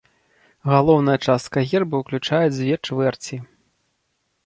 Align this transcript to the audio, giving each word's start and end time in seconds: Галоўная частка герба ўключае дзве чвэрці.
Галоўная 0.73 1.17
частка 1.27 1.65
герба 1.73 1.95
ўключае 2.01 2.43
дзве 2.57 2.81
чвэрці. 2.85 3.35